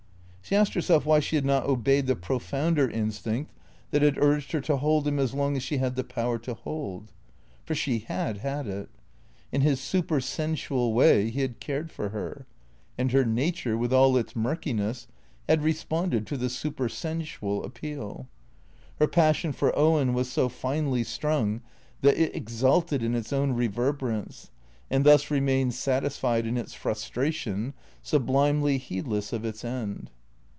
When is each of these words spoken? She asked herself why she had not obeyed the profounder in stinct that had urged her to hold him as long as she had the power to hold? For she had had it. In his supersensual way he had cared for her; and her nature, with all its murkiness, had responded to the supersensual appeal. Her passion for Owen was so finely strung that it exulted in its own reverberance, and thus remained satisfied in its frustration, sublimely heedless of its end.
She 0.43 0.57
asked 0.57 0.73
herself 0.73 1.05
why 1.05 1.21
she 1.21 1.37
had 1.37 1.45
not 1.45 1.63
obeyed 1.65 2.07
the 2.07 2.15
profounder 2.17 2.85
in 2.85 3.07
stinct 3.11 3.45
that 3.91 4.01
had 4.01 4.17
urged 4.17 4.51
her 4.51 4.59
to 4.61 4.75
hold 4.75 5.07
him 5.07 5.17
as 5.17 5.33
long 5.33 5.55
as 5.55 5.63
she 5.63 5.77
had 5.77 5.95
the 5.95 6.03
power 6.03 6.37
to 6.39 6.53
hold? 6.55 7.13
For 7.63 7.73
she 7.73 7.99
had 7.99 8.39
had 8.39 8.67
it. 8.67 8.89
In 9.53 9.61
his 9.61 9.79
supersensual 9.79 10.91
way 10.93 11.29
he 11.29 11.39
had 11.39 11.61
cared 11.61 11.89
for 11.89 12.09
her; 12.09 12.45
and 12.97 13.13
her 13.13 13.23
nature, 13.23 13.77
with 13.77 13.93
all 13.93 14.17
its 14.17 14.35
murkiness, 14.35 15.07
had 15.47 15.61
responded 15.63 16.27
to 16.27 16.35
the 16.35 16.49
supersensual 16.49 17.63
appeal. 17.63 18.27
Her 18.99 19.07
passion 19.07 19.53
for 19.53 19.71
Owen 19.79 20.13
was 20.13 20.29
so 20.29 20.49
finely 20.49 21.05
strung 21.05 21.61
that 22.01 22.17
it 22.17 22.35
exulted 22.35 23.01
in 23.01 23.15
its 23.15 23.31
own 23.31 23.53
reverberance, 23.53 24.49
and 24.89 25.05
thus 25.05 25.31
remained 25.31 25.75
satisfied 25.75 26.45
in 26.45 26.57
its 26.57 26.73
frustration, 26.73 27.73
sublimely 28.01 28.77
heedless 28.79 29.31
of 29.31 29.45
its 29.45 29.63
end. 29.63 30.09